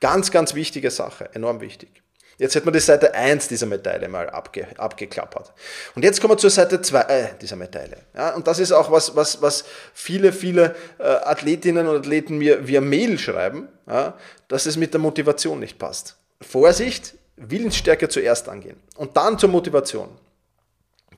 Ganz, 0.00 0.32
ganz 0.32 0.56
wichtige 0.56 0.90
Sache, 0.90 1.28
enorm 1.32 1.60
wichtig. 1.60 2.02
Jetzt 2.40 2.54
hätten 2.54 2.66
wir 2.66 2.72
die 2.72 2.80
Seite 2.80 3.12
1 3.12 3.48
dieser 3.48 3.66
Medaille 3.66 4.08
mal 4.08 4.30
abge, 4.30 4.66
abgeklappert. 4.78 5.52
Und 5.94 6.02
jetzt 6.02 6.22
kommen 6.22 6.32
wir 6.32 6.38
zur 6.38 6.48
Seite 6.48 6.80
2 6.80 7.00
äh, 7.02 7.28
dieser 7.38 7.54
Medaille. 7.54 7.98
Ja, 8.16 8.34
und 8.34 8.46
das 8.46 8.58
ist 8.58 8.72
auch 8.72 8.90
was, 8.90 9.14
was, 9.14 9.42
was 9.42 9.62
viele, 9.92 10.32
viele 10.32 10.74
äh, 10.98 11.02
Athletinnen 11.02 11.86
und 11.86 11.96
Athleten 11.96 12.38
mir 12.38 12.66
via 12.66 12.80
Mail 12.80 13.18
schreiben, 13.18 13.68
ja, 13.86 14.14
dass 14.48 14.64
es 14.64 14.78
mit 14.78 14.94
der 14.94 15.02
Motivation 15.02 15.60
nicht 15.60 15.78
passt. 15.78 16.16
Vorsicht, 16.40 17.12
Willensstärke 17.36 18.08
zuerst 18.08 18.48
angehen 18.48 18.80
und 18.96 19.18
dann 19.18 19.38
zur 19.38 19.50
Motivation. 19.50 20.08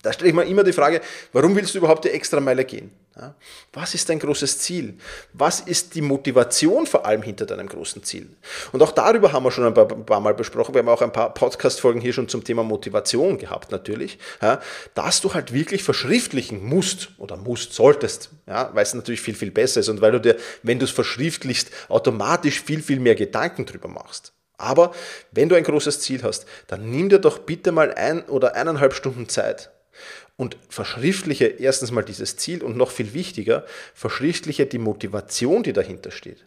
Da 0.03 0.13
stelle 0.13 0.31
ich 0.31 0.35
mir 0.35 0.45
immer 0.45 0.65
die 0.65 0.73
Frage, 0.73 1.03
warum 1.33 1.55
willst 1.55 1.73
du 1.73 1.79
überhaupt 1.79 2.05
die 2.05 2.11
extra 2.11 2.41
Meile 2.41 2.65
gehen? 2.65 2.91
Ja, 3.15 3.35
was 3.75 3.95
ist 3.95 4.09
dein 4.09 4.19
großes 4.19 4.59
Ziel? 4.59 4.97
Was 5.35 5.61
ist 5.61 5.95
die 5.95 6.01
Motivation 6.01 6.87
vor 6.87 7.05
allem 7.05 7.21
hinter 7.23 7.45
deinem 7.45 7.69
großen 7.69 8.03
Ziel? 8.03 8.31
Und 8.73 8.83
auch 8.83 8.93
darüber 8.93 9.33
haben 9.33 9.45
wir 9.45 9.51
schon 9.51 9.67
ein 9.67 9.75
paar, 9.75 9.91
ein 9.93 10.07
paar 10.07 10.21
Mal 10.21 10.33
besprochen. 10.33 10.75
Wir 10.75 10.79
haben 10.79 10.89
auch 10.89 11.03
ein 11.03 11.13
paar 11.13 11.35
Podcast-Folgen 11.35 12.01
hier 12.01 12.15
schon 12.15 12.29
zum 12.29 12.43
Thema 12.43 12.63
Motivation 12.63 13.37
gehabt, 13.37 13.71
natürlich. 13.71 14.19
Ja, 14.41 14.61
dass 14.95 15.21
du 15.21 15.35
halt 15.35 15.53
wirklich 15.53 15.83
verschriftlichen 15.83 16.65
musst 16.65 17.11
oder 17.19 17.37
musst, 17.37 17.75
solltest, 17.75 18.31
ja, 18.47 18.71
weil 18.73 18.83
es 18.83 18.95
natürlich 18.95 19.21
viel, 19.21 19.35
viel 19.35 19.51
besser 19.51 19.81
ist 19.81 19.91
und 19.91 20.01
weil 20.01 20.13
du 20.13 20.21
dir, 20.21 20.37
wenn 20.63 20.79
du 20.79 20.87
es 20.87 20.91
verschriftlichst, 20.91 21.71
automatisch 21.91 22.63
viel, 22.63 22.83
viel 22.83 22.99
mehr 22.99 23.15
Gedanken 23.15 23.67
drüber 23.67 23.89
machst. 23.89 24.33
Aber 24.57 24.93
wenn 25.33 25.49
du 25.51 25.57
ein 25.57 25.65
großes 25.65 26.01
Ziel 26.01 26.23
hast, 26.23 26.47
dann 26.69 26.89
nimm 26.89 27.09
dir 27.11 27.19
doch 27.19 27.41
bitte 27.41 27.73
mal 27.73 27.93
ein 27.93 28.23
oder 28.27 28.55
eineinhalb 28.55 28.95
Stunden 28.95 29.29
Zeit 29.29 29.72
und 30.37 30.57
verschriftliche 30.69 31.47
erstens 31.47 31.91
mal 31.91 32.03
dieses 32.03 32.37
Ziel 32.37 32.63
und 32.63 32.77
noch 32.77 32.91
viel 32.91 33.15
wichtiger, 33.15 33.67
verschriftliche 33.95 34.67
die 34.67 34.79
Motivation, 34.79 35.63
die 35.63 35.73
dahinter 35.73 36.11
steht. 36.11 36.45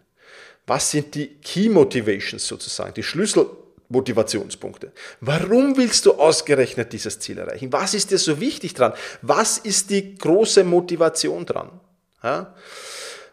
Was 0.67 0.91
sind 0.91 1.15
die 1.15 1.27
Key 1.41 1.69
Motivations 1.69 2.47
sozusagen, 2.47 2.93
die 2.93 3.03
Schlüsselmotivationspunkte? 3.03 4.91
Warum 5.21 5.77
willst 5.77 6.05
du 6.05 6.13
ausgerechnet 6.13 6.91
dieses 6.91 7.19
Ziel 7.19 7.37
erreichen? 7.37 7.71
Was 7.71 7.93
ist 7.93 8.11
dir 8.11 8.17
so 8.17 8.39
wichtig 8.39 8.73
dran? 8.73 8.93
Was 9.21 9.59
ist 9.59 9.91
die 9.91 10.15
große 10.15 10.63
Motivation 10.63 11.45
dran? 11.45 11.79
Ja? 12.23 12.55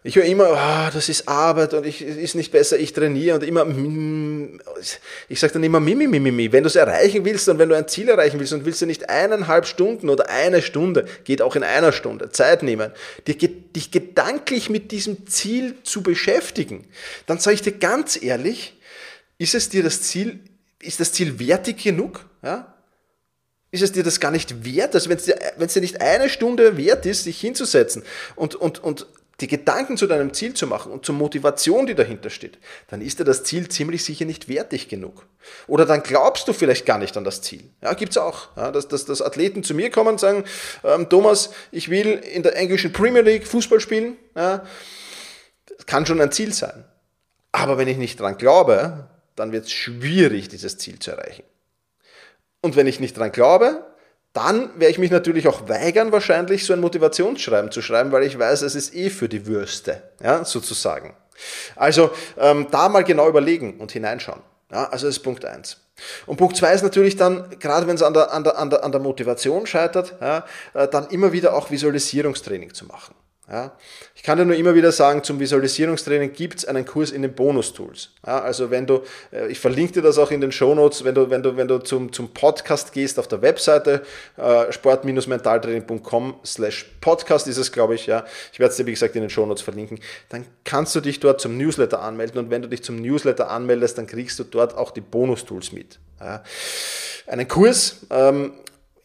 Ich 0.04 0.16
höre 0.16 0.24
immer, 0.24 0.50
oh, 0.50 0.90
das 0.92 1.08
ist 1.08 1.28
Arbeit 1.28 1.74
und 1.74 1.86
ich 1.86 2.02
ist 2.02 2.34
nicht 2.34 2.50
besser, 2.50 2.76
ich 2.76 2.92
trainiere 2.92 3.36
und 3.36 3.44
immer, 3.44 3.64
mm, 3.64 4.60
ich 5.28 5.38
sage 5.38 5.52
dann 5.52 5.62
immer, 5.62 5.78
mimi, 5.78 6.08
mimi, 6.08 6.32
mimi. 6.32 6.50
Wenn 6.50 6.64
du 6.64 6.66
es 6.66 6.74
erreichen 6.74 7.24
willst 7.24 7.48
und 7.48 7.60
wenn 7.60 7.68
du 7.68 7.76
ein 7.76 7.86
Ziel 7.86 8.08
erreichen 8.08 8.40
willst 8.40 8.52
und 8.52 8.64
willst 8.64 8.82
du 8.82 8.86
nicht 8.86 9.08
eineinhalb 9.08 9.64
Stunden 9.64 10.08
oder 10.08 10.28
eine 10.28 10.60
Stunde, 10.60 11.06
geht 11.22 11.40
auch 11.40 11.54
in 11.54 11.62
einer 11.62 11.92
Stunde, 11.92 12.30
Zeit 12.30 12.64
nehmen, 12.64 12.90
dich 13.28 13.90
gedanklich 13.92 14.70
mit 14.70 14.90
diesem 14.90 15.28
Ziel 15.28 15.76
zu 15.84 16.02
beschäftigen, 16.02 16.88
dann 17.26 17.38
sage 17.38 17.54
ich 17.54 17.62
dir 17.62 17.72
ganz 17.72 18.20
ehrlich, 18.20 18.80
ist 19.38 19.54
es 19.54 19.68
dir 19.68 19.84
das 19.84 20.02
Ziel, 20.02 20.40
ist 20.80 20.98
das 20.98 21.12
Ziel 21.12 21.38
wertig 21.38 21.80
genug? 21.80 22.26
Ja? 22.42 22.72
ist 23.70 23.82
es 23.82 23.92
dir 23.92 24.02
das 24.02 24.20
gar 24.20 24.30
nicht 24.30 24.66
wert, 24.66 24.94
also 24.94 25.08
wenn 25.08 25.16
es 25.16 25.24
dir, 25.24 25.36
dir 25.58 25.80
nicht 25.80 26.00
eine 26.02 26.28
Stunde 26.28 26.76
wert 26.76 27.06
ist, 27.06 27.24
sich 27.24 27.40
hinzusetzen 27.40 28.02
und, 28.36 28.54
und, 28.54 28.84
und 28.84 29.06
die 29.42 29.48
Gedanken 29.48 29.96
zu 29.96 30.06
deinem 30.06 30.32
Ziel 30.32 30.54
zu 30.54 30.66
machen 30.66 30.92
und 30.92 31.04
zur 31.04 31.16
Motivation, 31.16 31.86
die 31.86 31.94
dahinter 31.94 32.30
steht, 32.30 32.58
dann 32.88 33.02
ist 33.02 33.18
dir 33.18 33.24
das 33.24 33.42
Ziel 33.42 33.68
ziemlich 33.68 34.04
sicher 34.04 34.24
nicht 34.24 34.48
wertig 34.48 34.88
genug. 34.88 35.26
Oder 35.66 35.84
dann 35.84 36.02
glaubst 36.02 36.46
du 36.46 36.52
vielleicht 36.52 36.86
gar 36.86 36.98
nicht 36.98 37.16
an 37.16 37.24
das 37.24 37.42
Ziel. 37.42 37.64
Ja, 37.82 37.92
gibt 37.94 38.12
es 38.12 38.18
auch. 38.18 38.56
Ja, 38.56 38.70
dass, 38.70 38.86
dass, 38.86 39.04
dass 39.04 39.20
Athleten 39.20 39.64
zu 39.64 39.74
mir 39.74 39.90
kommen 39.90 40.10
und 40.10 40.20
sagen, 40.20 40.44
ähm, 40.84 41.08
Thomas, 41.08 41.50
ich 41.72 41.90
will 41.90 42.12
in 42.12 42.44
der 42.44 42.56
englischen 42.56 42.92
Premier 42.92 43.22
League 43.22 43.46
Fußball 43.46 43.80
spielen. 43.80 44.16
Ja, 44.36 44.64
das 45.66 45.86
kann 45.86 46.06
schon 46.06 46.20
ein 46.20 46.30
Ziel 46.30 46.54
sein. 46.54 46.84
Aber 47.50 47.76
wenn 47.78 47.88
ich 47.88 47.98
nicht 47.98 48.20
dran 48.20 48.38
glaube, 48.38 49.08
dann 49.34 49.50
wird 49.50 49.64
es 49.64 49.72
schwierig, 49.72 50.48
dieses 50.48 50.78
Ziel 50.78 51.00
zu 51.00 51.10
erreichen. 51.10 51.42
Und 52.60 52.76
wenn 52.76 52.86
ich 52.86 53.00
nicht 53.00 53.18
dran 53.18 53.32
glaube, 53.32 53.84
dann 54.32 54.70
werde 54.78 54.90
ich 54.90 54.98
mich 54.98 55.10
natürlich 55.10 55.46
auch 55.46 55.68
weigern, 55.68 56.12
wahrscheinlich 56.12 56.64
so 56.64 56.72
ein 56.72 56.80
Motivationsschreiben 56.80 57.70
zu 57.70 57.82
schreiben, 57.82 58.12
weil 58.12 58.22
ich 58.22 58.38
weiß, 58.38 58.62
es 58.62 58.74
ist 58.74 58.94
eh 58.94 59.10
für 59.10 59.28
die 59.28 59.46
Würste, 59.46 60.02
ja, 60.22 60.44
sozusagen. 60.44 61.14
Also 61.76 62.10
ähm, 62.38 62.68
da 62.70 62.88
mal 62.88 63.04
genau 63.04 63.28
überlegen 63.28 63.78
und 63.78 63.92
hineinschauen. 63.92 64.40
Ja, 64.70 64.84
also 64.84 65.06
das 65.06 65.16
ist 65.16 65.22
Punkt 65.22 65.44
eins. 65.44 65.78
Und 66.26 66.36
Punkt 66.36 66.56
zwei 66.56 66.72
ist 66.72 66.82
natürlich 66.82 67.16
dann, 67.16 67.58
gerade 67.58 67.86
wenn 67.86 67.96
es 67.96 68.02
an 68.02 68.14
der, 68.14 68.32
an, 68.32 68.44
der, 68.44 68.58
an, 68.58 68.70
der, 68.70 68.84
an 68.84 68.92
der 68.92 69.00
Motivation 69.00 69.66
scheitert, 69.66 70.14
ja, 70.20 70.44
äh, 70.74 70.88
dann 70.88 71.08
immer 71.08 71.32
wieder 71.32 71.54
auch 71.54 71.70
Visualisierungstraining 71.70 72.72
zu 72.72 72.86
machen. 72.86 73.14
Ja, 73.52 73.76
ich 74.14 74.22
kann 74.22 74.38
dir 74.38 74.46
nur 74.46 74.56
immer 74.56 74.74
wieder 74.74 74.92
sagen, 74.92 75.22
zum 75.22 75.38
Visualisierungstraining 75.38 76.32
gibt 76.32 76.60
es 76.60 76.64
einen 76.64 76.86
Kurs 76.86 77.10
in 77.10 77.20
den 77.20 77.34
Bonus-Tools. 77.34 78.08
Ja, 78.26 78.40
also 78.40 78.70
wenn 78.70 78.86
du, 78.86 79.02
äh, 79.30 79.48
ich 79.48 79.60
verlinke 79.60 79.92
dir 79.92 80.00
das 80.00 80.16
auch 80.16 80.30
in 80.30 80.40
den 80.40 80.52
Shownotes, 80.52 81.04
wenn 81.04 81.14
du, 81.14 81.28
wenn 81.28 81.42
du, 81.42 81.54
wenn 81.54 81.68
du 81.68 81.76
zum, 81.76 82.14
zum 82.14 82.32
Podcast 82.32 82.94
gehst 82.94 83.18
auf 83.18 83.28
der 83.28 83.42
Webseite 83.42 84.04
äh, 84.38 84.72
sport-mentaltraining.com 84.72 86.36
slash 86.46 86.86
podcast 87.02 87.46
ist 87.46 87.58
es, 87.58 87.70
glaube 87.70 87.94
ich, 87.94 88.06
ja. 88.06 88.24
Ich 88.54 88.58
werde 88.58 88.70
es 88.70 88.78
dir, 88.78 88.86
wie 88.86 88.92
gesagt, 88.92 89.16
in 89.16 89.20
den 89.20 89.28
Shownotes 89.28 89.62
verlinken. 89.62 90.00
Dann 90.30 90.46
kannst 90.64 90.94
du 90.94 91.02
dich 91.02 91.20
dort 91.20 91.42
zum 91.42 91.58
Newsletter 91.58 92.00
anmelden 92.00 92.38
und 92.38 92.50
wenn 92.50 92.62
du 92.62 92.68
dich 92.68 92.82
zum 92.82 92.96
Newsletter 93.02 93.50
anmeldest, 93.50 93.98
dann 93.98 94.06
kriegst 94.06 94.38
du 94.38 94.44
dort 94.44 94.78
auch 94.78 94.92
die 94.92 95.02
Bonus-Tools 95.02 95.72
mit. 95.72 95.98
Ja. 96.20 96.42
Einen 97.26 97.48
Kurs, 97.48 98.06
ähm, 98.08 98.52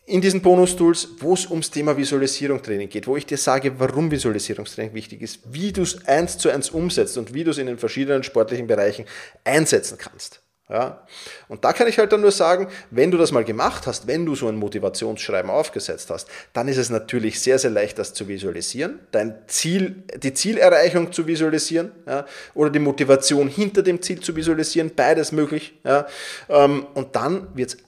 in 0.08 0.22
diesen 0.22 0.42
Bonus-Tools, 0.42 1.10
wo 1.20 1.34
es 1.34 1.50
ums 1.50 1.70
Thema 1.70 1.96
Visualisierung 1.98 2.62
Training 2.64 2.88
geht, 2.88 3.08
wo 3.08 3.18
ich 3.18 3.26
dir 3.26 3.38
sage, 3.38 3.78
warum 3.78 4.10
Visualisierungstraining 4.10 4.94
wichtig 4.94 5.22
ist, 5.22 5.42
wie 5.52 5.74
du 5.74 5.82
es 5.82 6.08
eins 6.08 6.38
zu 6.38 6.50
eins 6.50 6.70
umsetzt 6.70 7.18
und 7.18 7.34
wie 7.34 7.44
du 7.44 7.52
es 7.52 7.58
in 7.58 7.68
den 7.68 7.78
verschiedenen 7.78 8.24
sportlichen 8.24 8.68
Bereichen 8.68 9.06
einsetzen 9.44 9.98
kannst. 9.98 10.42
Ja? 10.70 11.06
Und 11.50 11.66
da 11.66 11.74
kann 11.74 11.88
ich 11.88 12.00
halt 12.00 12.14
dann 12.14 12.22
nur 12.22 12.32
sagen, 12.32 12.70
wenn 12.90 13.12
du 13.12 13.18
das 13.18 13.34
mal 13.34 13.44
gemacht 13.44 13.86
hast, 13.86 14.08
wenn 14.08 14.26
du 14.26 14.34
so 14.34 14.48
ein 14.48 14.56
Motivationsschreiben 14.56 15.52
aufgesetzt 15.52 16.10
hast, 16.10 16.30
dann 16.54 16.70
ist 16.70 16.78
es 16.78 16.90
natürlich 16.90 17.42
sehr, 17.42 17.60
sehr 17.60 17.72
leicht, 17.72 18.00
das 18.00 18.14
zu 18.14 18.30
visualisieren, 18.30 19.00
dein 19.12 19.36
Ziel, 19.48 20.04
die 20.16 20.34
Zielerreichung 20.34 21.12
zu 21.12 21.28
visualisieren 21.28 21.92
ja? 22.06 22.26
oder 22.54 22.70
die 22.70 22.80
Motivation 22.80 23.50
hinter 23.50 23.82
dem 23.82 24.02
Ziel 24.02 24.22
zu 24.22 24.36
visualisieren, 24.36 24.92
beides 24.96 25.34
möglich. 25.34 25.78
Ja? 25.84 26.08
Ähm, 26.48 26.86
und 26.94 27.16
dann 27.18 27.50
wird 27.56 27.72
es 27.72 27.87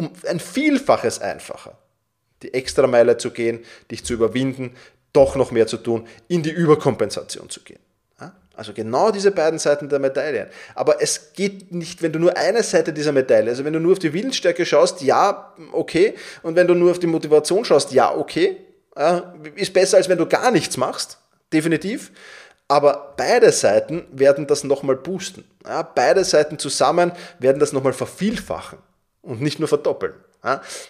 um 0.00 0.10
ein 0.26 0.40
Vielfaches 0.40 1.20
einfacher, 1.20 1.76
die 2.42 2.54
Extrameile 2.54 3.18
zu 3.18 3.32
gehen, 3.32 3.60
dich 3.90 4.02
zu 4.02 4.14
überwinden, 4.14 4.74
doch 5.12 5.36
noch 5.36 5.50
mehr 5.50 5.66
zu 5.66 5.76
tun, 5.76 6.08
in 6.26 6.42
die 6.42 6.50
Überkompensation 6.50 7.50
zu 7.50 7.60
gehen. 7.60 7.80
Also 8.54 8.74
genau 8.74 9.10
diese 9.10 9.30
beiden 9.30 9.58
Seiten 9.58 9.88
der 9.88 9.98
Medaille. 9.98 10.50
Aber 10.74 11.00
es 11.00 11.32
geht 11.32 11.72
nicht, 11.72 12.02
wenn 12.02 12.12
du 12.12 12.18
nur 12.18 12.36
eine 12.36 12.62
Seite 12.62 12.92
dieser 12.92 13.12
Medaille, 13.12 13.48
also 13.48 13.64
wenn 13.64 13.72
du 13.72 13.80
nur 13.80 13.92
auf 13.92 13.98
die 13.98 14.12
Willensstärke 14.12 14.66
schaust, 14.66 15.00
ja, 15.00 15.54
okay. 15.72 16.14
Und 16.42 16.56
wenn 16.56 16.66
du 16.66 16.74
nur 16.74 16.90
auf 16.90 16.98
die 16.98 17.06
Motivation 17.06 17.64
schaust, 17.64 17.92
ja, 17.92 18.14
okay. 18.14 18.58
Ist 19.54 19.72
besser, 19.72 19.96
als 19.96 20.10
wenn 20.10 20.18
du 20.18 20.26
gar 20.26 20.50
nichts 20.50 20.76
machst, 20.76 21.18
definitiv. 21.52 22.12
Aber 22.68 23.14
beide 23.16 23.50
Seiten 23.50 24.06
werden 24.12 24.46
das 24.46 24.62
nochmal 24.62 24.96
boosten. 24.96 25.44
beide 25.94 26.24
Seiten 26.24 26.58
zusammen 26.58 27.12
werden 27.38 27.60
das 27.60 27.72
nochmal 27.72 27.94
vervielfachen 27.94 28.78
und 29.22 29.40
nicht 29.40 29.58
nur 29.58 29.68
verdoppeln. 29.68 30.14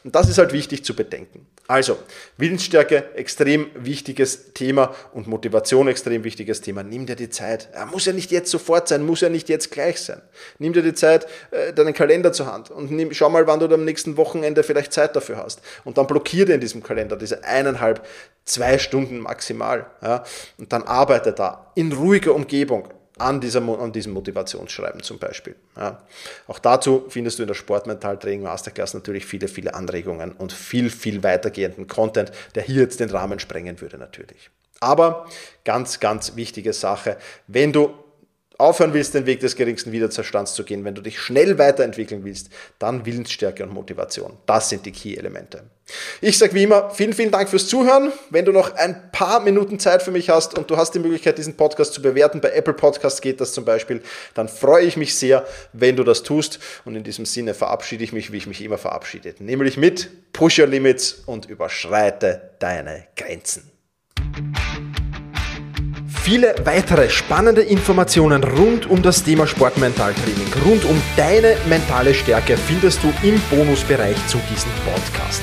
Und 0.04 0.14
das 0.14 0.28
ist 0.28 0.38
halt 0.38 0.52
wichtig 0.52 0.84
zu 0.84 0.94
bedenken. 0.94 1.46
Also, 1.66 1.98
Willensstärke, 2.36 3.14
extrem 3.16 3.66
wichtiges 3.74 4.52
Thema 4.54 4.94
und 5.12 5.26
Motivation, 5.26 5.88
extrem 5.88 6.22
wichtiges 6.22 6.60
Thema. 6.60 6.84
Nimm 6.84 7.06
dir 7.06 7.16
die 7.16 7.30
Zeit. 7.30 7.68
Er 7.72 7.86
muss 7.86 8.04
ja 8.04 8.12
nicht 8.12 8.30
jetzt 8.30 8.50
sofort 8.50 8.86
sein, 8.86 9.04
muss 9.04 9.20
ja 9.20 9.28
nicht 9.28 9.48
jetzt 9.48 9.70
gleich 9.72 10.00
sein. 10.00 10.22
Nimm 10.58 10.72
dir 10.72 10.82
die 10.82 10.94
Zeit, 10.94 11.26
äh, 11.50 11.72
deinen 11.72 11.94
Kalender 11.94 12.32
zur 12.32 12.46
Hand 12.46 12.70
und 12.70 12.92
nimm, 12.92 13.12
schau 13.12 13.28
mal, 13.28 13.46
wann 13.46 13.58
du 13.60 13.72
am 13.72 13.84
nächsten 13.84 14.16
Wochenende 14.16 14.62
vielleicht 14.62 14.92
Zeit 14.92 15.16
dafür 15.16 15.36
hast. 15.36 15.62
Und 15.84 15.98
dann 15.98 16.06
blockier 16.06 16.46
dir 16.46 16.54
in 16.54 16.60
diesem 16.60 16.82
Kalender 16.82 17.16
diese 17.16 17.42
eineinhalb, 17.42 18.06
zwei 18.44 18.78
Stunden 18.78 19.18
maximal. 19.18 19.86
Und 20.58 20.72
dann 20.72 20.84
arbeite 20.84 21.32
da 21.32 21.72
in 21.74 21.92
ruhiger 21.92 22.34
Umgebung 22.34 22.88
an, 23.18 23.40
dieser, 23.40 23.60
an 23.60 23.92
diesem 23.92 24.12
Motivationsschreiben 24.12 25.02
zum 25.02 25.18
Beispiel. 25.18 25.56
Ja. 25.76 26.02
Auch 26.46 26.58
dazu 26.58 27.06
findest 27.08 27.38
du 27.38 27.42
in 27.42 27.48
der 27.48 27.54
Sportmental-Training 27.54 28.42
Masterclass 28.42 28.94
natürlich 28.94 29.26
viele, 29.26 29.48
viele 29.48 29.74
Anregungen 29.74 30.32
und 30.32 30.52
viel, 30.52 30.90
viel 30.90 31.22
weitergehenden 31.22 31.86
Content, 31.86 32.32
der 32.54 32.62
hier 32.62 32.82
jetzt 32.82 33.00
den 33.00 33.10
Rahmen 33.10 33.38
sprengen 33.38 33.80
würde 33.80 33.98
natürlich. 33.98 34.50
Aber 34.80 35.26
ganz, 35.64 36.00
ganz 36.00 36.36
wichtige 36.36 36.72
Sache, 36.72 37.18
wenn 37.46 37.72
du 37.72 37.94
aufhören 38.60 38.94
willst, 38.94 39.14
den 39.14 39.26
Weg 39.26 39.40
des 39.40 39.56
geringsten 39.56 39.92
Widerstands 39.92 40.54
zu 40.54 40.64
gehen, 40.64 40.84
wenn 40.84 40.94
du 40.94 41.02
dich 41.02 41.18
schnell 41.18 41.58
weiterentwickeln 41.58 42.24
willst, 42.24 42.50
dann 42.78 43.06
Willensstärke 43.06 43.64
und 43.64 43.72
Motivation. 43.72 44.36
Das 44.46 44.68
sind 44.68 44.86
die 44.86 44.92
Key-Elemente. 44.92 45.64
Ich 46.20 46.38
sage 46.38 46.54
wie 46.54 46.62
immer, 46.62 46.90
vielen, 46.90 47.12
vielen 47.12 47.30
Dank 47.30 47.48
fürs 47.48 47.68
Zuhören. 47.68 48.12
Wenn 48.30 48.44
du 48.44 48.52
noch 48.52 48.74
ein 48.74 49.10
paar 49.12 49.40
Minuten 49.40 49.78
Zeit 49.78 50.02
für 50.02 50.10
mich 50.10 50.30
hast 50.30 50.56
und 50.56 50.70
du 50.70 50.76
hast 50.76 50.94
die 50.94 50.98
Möglichkeit, 50.98 51.38
diesen 51.38 51.56
Podcast 51.56 51.94
zu 51.94 52.02
bewerten, 52.02 52.40
bei 52.40 52.50
Apple 52.50 52.74
Podcasts 52.74 53.20
geht 53.20 53.40
das 53.40 53.52
zum 53.52 53.64
Beispiel, 53.64 54.02
dann 54.34 54.48
freue 54.48 54.84
ich 54.84 54.96
mich 54.96 55.14
sehr, 55.14 55.46
wenn 55.72 55.96
du 55.96 56.04
das 56.04 56.22
tust. 56.22 56.58
Und 56.84 56.96
in 56.96 57.04
diesem 57.04 57.26
Sinne 57.26 57.54
verabschiede 57.54 58.04
ich 58.04 58.12
mich, 58.12 58.32
wie 58.32 58.36
ich 58.36 58.46
mich 58.46 58.62
immer 58.62 58.78
verabschiede, 58.78 59.34
nämlich 59.38 59.76
mit 59.76 60.32
Push 60.32 60.58
Your 60.58 60.66
Limits 60.66 61.22
und 61.26 61.46
überschreite 61.46 62.50
deine 62.58 63.06
Grenzen. 63.16 63.70
Viele 66.22 66.54
weitere 66.64 67.08
spannende 67.08 67.62
Informationen 67.62 68.44
rund 68.44 68.88
um 68.88 69.02
das 69.02 69.24
Thema 69.24 69.46
Sportmentaltraining, 69.46 70.52
rund 70.66 70.84
um 70.84 71.00
deine 71.16 71.56
mentale 71.66 72.12
Stärke 72.12 72.56
findest 72.56 73.02
du 73.02 73.12
im 73.26 73.40
Bonusbereich 73.50 74.16
zu 74.26 74.38
diesem 74.52 74.70
Podcast. 74.84 75.42